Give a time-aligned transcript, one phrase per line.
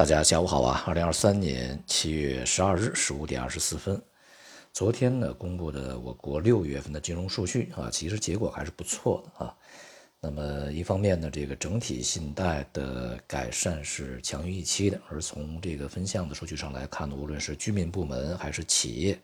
[0.00, 0.82] 大家下午好啊！
[0.86, 4.00] 二零二三年七月十二日十五点二十四分，
[4.72, 9.54] 昨天呢公布的我国六月份的金融数据啊，其实结果还是不错的啊。
[10.18, 19.20] 那么一方面呢，这个整体信贷的改善是强于预期的，而从这个分项的数据上来看呢，无论是居民部门还是企业，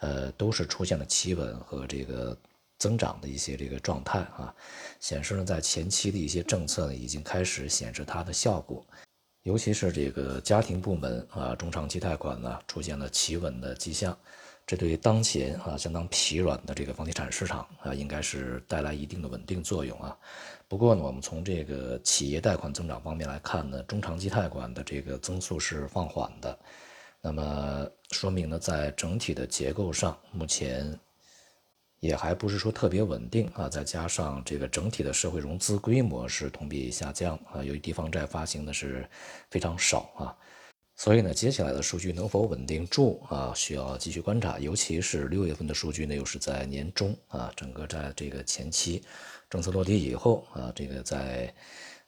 [0.00, 2.36] 呃，都是出现了企稳和这个
[2.76, 4.52] 增长的一些这个状态啊，
[4.98, 8.84] 显示呢在前期的一些政策呢已经开始显示它的效果。
[9.48, 14.14] 尤其是这个家庭部门啊，中长期贷款呢出现了企稳的迹象，
[14.66, 20.14] 这对当前啊相当疲软的这个房地产市场啊，应该是带来一定的稳定作用啊。
[20.68, 26.58] 不过呢，我们从这个企业贷款增长方面来看呢，中长期贷款的这个增速是放缓的，
[27.22, 31.00] 那么说明呢，在整体的结构上，目前。
[32.00, 39.04] 也还不是说特别稳定啊，再加上这个整体的社会融资规模是同比下降啊，由于地方债发行的是
[39.50, 40.36] 非常少啊，
[40.94, 44.60] 所以呢，接下来的数据能否稳定住啊，需要继续观察。
[44.60, 49.02] 尤其是六月份的数据呢，又是在年中啊，整个在这个前期
[49.50, 51.52] 政策落地以后啊，这个在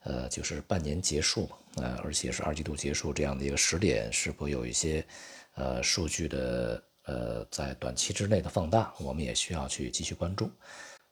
[0.05, 5.05] 呃就是半年结束啊，而且是二季度结束这样的一个时点，是否有一些
[5.57, 6.81] 呃数据的。
[7.11, 10.49] 呃，在短期之内的放大，我们也需要去继续关注。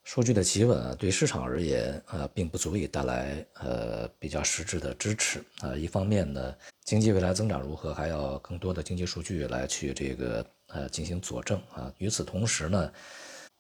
[0.04, 5.74] 数据的企稳啊，对市场而言，呃，并不足以带来呃比较实质的支持啊。
[5.74, 6.54] 一方面呢，
[6.84, 11.92] 经济未来增长如何，还要更多的经济数据来去这个呃进行佐证啊。
[11.98, 12.92] 与此同时呢，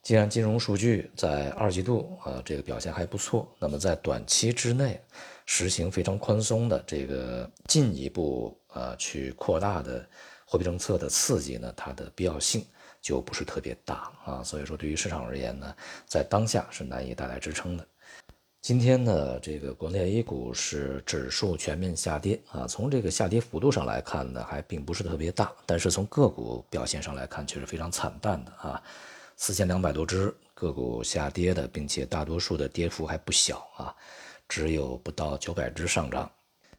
[0.02, 4.98] 既然金融数据在二季度啊这个表现还不错，那么在短期之内
[5.44, 10.08] 实行非常宽松的这个进一步啊去扩大的。
[10.50, 12.64] 货币政策的刺激呢，它的必要性
[13.02, 17.86] 就不是特别大啊，所以说对于市场而言呢，在当下是难以带来支撑的。
[18.62, 28.82] 今天呢，这个国内 A 股是指数全面下跌啊，从这个下跌幅度上来看呢，还并不是特别大，但是从个股表现上来看，却是非常惨淡的啊，
[29.36, 33.94] 四千两百多只个股下跌的，并且大多数的跌幅还不小啊，
[34.48, 36.28] 只有不到九百只上涨。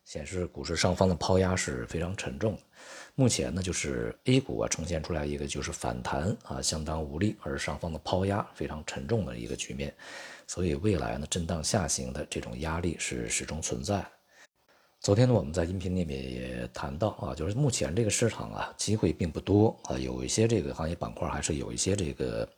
[0.09, 2.62] 显示股市上方的抛压是非常沉重的。
[3.14, 9.94] 目前呢，就是 A 股啊呈现出来一个就是反弹啊相当无力，而上方的抛压非常沉重的一个局面。
[10.48, 14.03] 所以未来呢，震荡下行的这种压力是始终存在。
[15.00, 22.50] 昨天呢，我们在音频里面也谈到啊，就是目前这个市场啊机会并不多啊，有一些这个行业板块还是有一些这个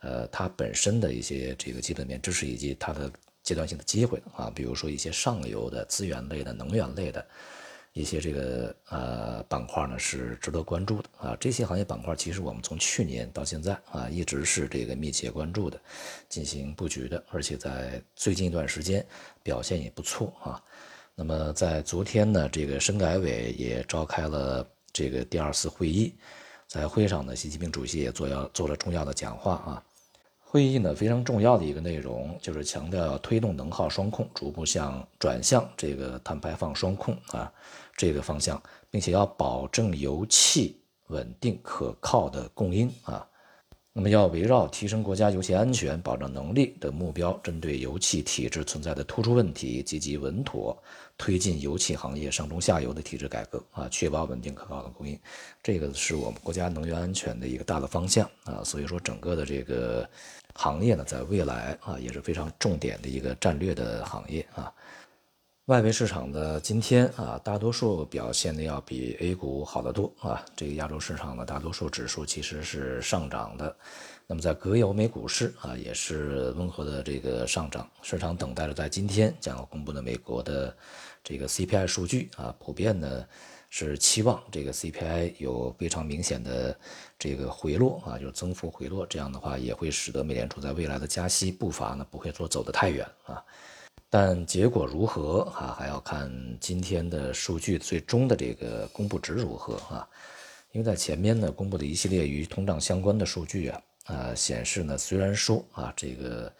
[0.00, 3.10] 呃它本身的一些这个基本面支持以及它的。
[3.44, 7.24] 阶段性的机会啊，比如说一些上游的资源类的、能源类的
[7.92, 11.36] 一些这个呃板块呢，是值得关注的啊。
[11.38, 15.78] 这些行业板块其实我们从去年到现在啊，一直是这个密切关注的，
[16.28, 19.06] 进行布局的，而且在最近一段时间
[19.42, 20.60] 表现也不错啊。
[21.14, 26.12] 那么在昨天呢，这个深改委也召开了这个第二次会议，
[26.66, 29.84] 在会上呢，习近平主席也做要做了重要的讲话啊。
[30.54, 37.52] 会议呢非常重要的一个内容就是强调要推动能耗双控，逐步向转向这个碳排放双控啊
[37.96, 43.26] 这个方向，并且要保证油气稳定可靠的供应啊。
[43.96, 50.76] 那么要围绕提升国家油气安全保障能力的目标，针对油气体制存在的突出问题，积极稳妥。
[51.16, 55.16] 推进油气行业上中下游的体制改革啊，确保稳定可靠的供应，
[55.62, 58.64] 这个是我们国家能源安全的一个大的方向啊。
[58.64, 60.10] 所以说，整个的这个
[60.54, 64.72] 行业呢，在未来啊也是非常重点的一个战略的行业啊。
[65.66, 70.44] 外围市场的今天啊，大多数表现的要比 A 股好得多啊。
[70.54, 73.74] 这个亚洲市场的大多数指数其实是上涨的。
[74.26, 77.88] 那么在隔夜欧美股市啊，也是温和的这个上涨。
[78.02, 80.76] 市场等待着在今天将要公布的美国的
[81.22, 83.24] 这个 CPI 数据啊，普遍呢
[83.70, 86.78] 是期望这个 CPI 有非常明显的
[87.18, 89.06] 这个回落啊，就是增幅回落。
[89.06, 93.42] 这样的话也会使得美联储在未来的加息步伐呢不会说走得太远啊。
[94.10, 95.74] 但结果如何啊？
[95.76, 100.08] 还要看今天的数据最终的这个公布值如何啊？
[100.70, 106.52] 因为在前面呢公布的一系列与通胀相关的数据啊，呃显示呢虽然说啊这个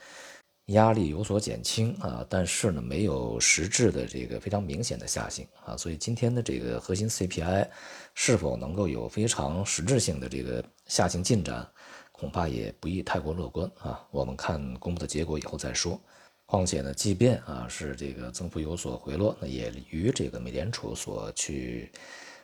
[0.66, 7.68] 压力有所减轻啊，但是呢没有实质的这个非常明显的下行啊，所以今天的这个核心 CPI
[8.14, 11.64] 是否能够有非常实质性的这个下行进展，
[12.10, 14.04] 恐怕也不宜太过乐观啊。
[14.10, 16.00] 我们看公布的结果以后再说。
[16.46, 21.90] 况且呢，即便啊是这个增幅有所回落，那也与这个美联储所去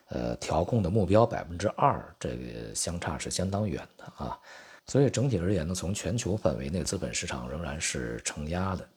[0.09, 4.39] 呃调控的目标百分之二这个相差是相当远的啊。
[4.87, 8.89] 所以整体而言呢，从全球范围内，资本市场仍然是承压的。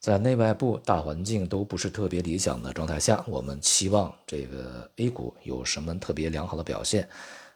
[0.00, 7.08] 在内外部大环境都不是特别理想的状态下，我们期望这个 A 股有什么特别良好的表现，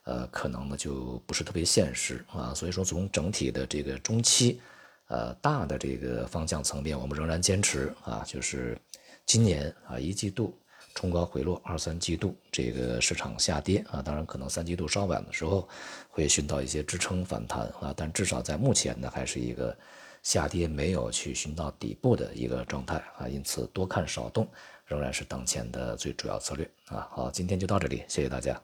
[0.05, 2.53] 呃，可能呢就不是特别现实啊。
[2.55, 4.61] 所以说，从整体的这个中期，
[5.09, 8.79] 呃，大的这个方向层面，我们仍然坚持啊，就是
[9.25, 10.59] 今年啊一季度
[10.95, 15.69] 冲高回落，二三季度这个市场下跌啊，当然可能三季度稍晚的时候
[16.09, 19.77] 会寻到一些支撑反弹啊，但至少在目前呢，还是一个。
[20.23, 24.45] 下跌没有去寻到底部的一个状态啊，因此多看少动
[24.85, 27.07] 仍然是当前的最主要策略啊。
[27.13, 28.61] 好，今天就到这里，谢谢大家。